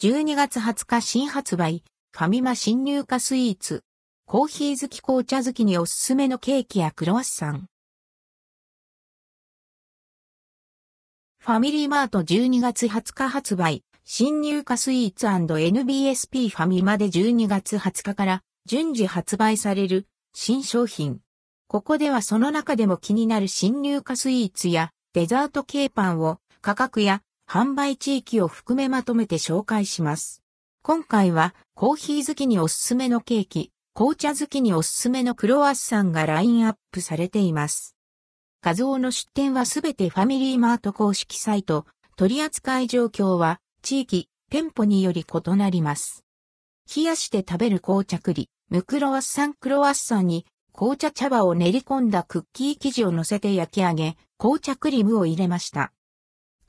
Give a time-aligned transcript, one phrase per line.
[0.00, 1.82] 12月20日新発売、
[2.12, 3.82] ファミマ新入荷スイーツ。
[4.26, 7.66] コーヒー好き紅茶好きにおすすめのケーキやクロワッサン。
[11.40, 21.18] ファミリーマート12月20日発売、新入荷スイーツ &NBSP ファミマで12月20日から順次発売される新商品。
[21.66, 30.42] ここではその中でも気になる新入荷スイーツやデザート系パンを価格や販売地域を含めまとめて紹介します。
[30.82, 37.96] 今回はコーヒー好きにおすすめのケーキ、紅茶好きにおすすめのクロワッサンがラインアップされています。
[38.62, 46.26] 画像の出展はすべてファミリーマート公式サイト、取扱い状況は地域、店舗により異なります。
[46.94, 55.92] 冷やして食べる紅茶栗、ムクロワッサンクロワッサンに紅茶茶葉を練り込んだクッキー生地を乗せて焼き上げ、紅茶クリームを入れました。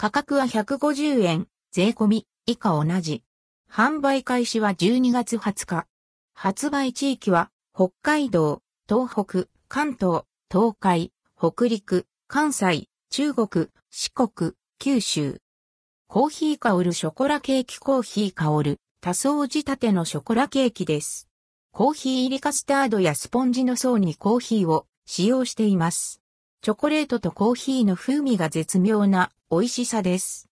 [0.00, 3.24] 価格は150円、税込み、以下同じ。
[3.68, 5.86] 販売開始は12月20日。
[6.34, 15.40] 発売地域は、北海道、東北、関東、東海、北陸、関西、中国、四国、九州。
[16.06, 21.28] コーヒー香るショコラケーキコーヒー香る多層仕立てのショコラケーキです。
[21.72, 26.22] コーヒー入りカスタードやスポンジの層にコーヒーを使用しています。
[26.62, 30.50] チョコレートとコーヒーの風味が絶妙な美味しさです。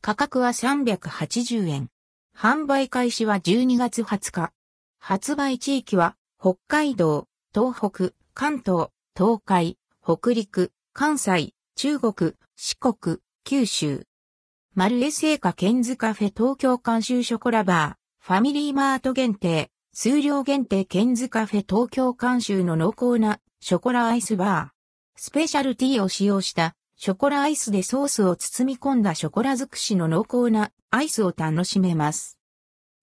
[0.00, 1.88] 価格は380円。
[2.36, 4.52] 販売開始は12月20日。
[5.00, 14.06] 発売地域は北海道、東北、関東、東海、北陸、関西、中国、四国、九州。
[14.76, 24.80] マルエ製菓ケンズカフェ東京監修ショコラバー、ファミリーマート限定、数量限定ケンズカフェ東京監修の濃厚なショコラアイスバー。
[25.20, 32.38] スペシャルティーを使用したショコラアイスでソースを包み込んだショコラ尽くしの濃厚なアイスを楽しめます。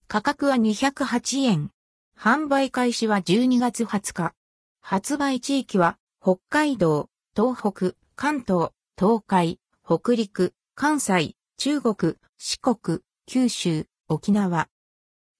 [0.06, 1.72] 価格は208円。
[2.16, 4.34] 販売開始は12月20日。
[4.80, 14.68] 発売地域は北海道、東北、関東、東海、北陸、関西、中国、四国、九州、沖縄。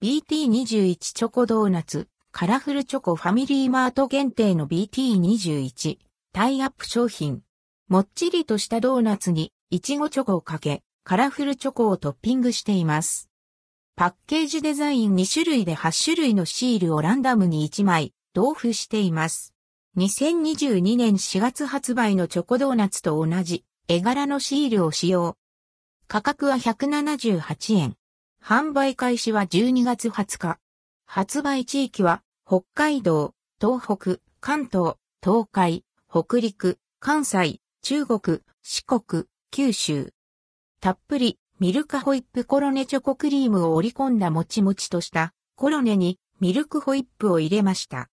[0.02, 5.98] BT21 チョコドーナツ、カラフルチョコファミリーマート限定の BT21
[6.32, 7.44] タイアップ商品。
[7.88, 13.30] もっちりとしたドーナツにいちごチョコをかけ、カラフルチョコをトッピングしています。
[13.96, 19.54] パッケージデザイン2種類で8種類のシールをランダムに1枚同封しています。
[19.96, 25.38] 2022年4月発売のチョコドーナツと同じ絵柄のシールを使用。
[26.08, 27.96] 価格は178円。
[28.44, 30.58] 販売開始は12月20日。
[31.06, 40.12] 発売地域は北海道、東北、関東、東海、北陸、関西、中国、四国、九州。
[40.78, 48.10] たっぷりミルカホイップコロネチョコクリームを織り込んだもちもちとしたコロネにミルクホイップを入れました。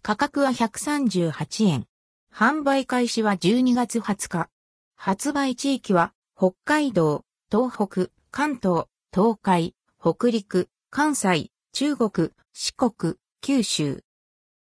[0.00, 1.86] 価格は138円。
[2.32, 4.48] 販売開始は12月20日。
[4.94, 14.04] 発売地域は北海道、東北、関東、東海、北陸、関西、中国、四国、九州。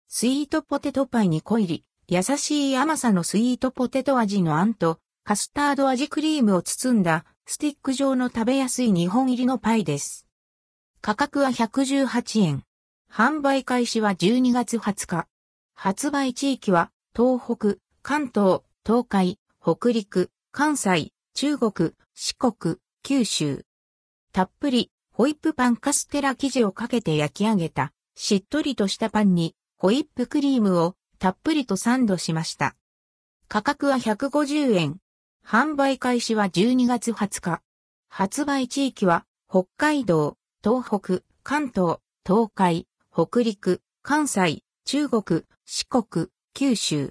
[0.07, 10.25] スイートポテトパイに濃入り、優しい甘さのスイートポテト味のあんと、カスタード味クリームを包んだスティック状の食べやすい2本入りのパイです。
[11.01, 12.63] 価格は118円。
[13.13, 15.27] 販売開始は12月20日。
[15.75, 23.65] 発売地域は東北、関東、東海、北陸、関西、中国、四国、九州。
[24.33, 32.75] たっぷりホイップパンカステラ生地をかけて焼き上げたしっとりとしたパンにホイップクリームをたっぷりとサンドしました。
[33.49, 34.97] 価格は150円。
[35.45, 37.61] 販売開始は12月20日。
[38.07, 47.07] 発売地域は北海道、東北、関東、東海、北陸、関西、中国、四国、九州。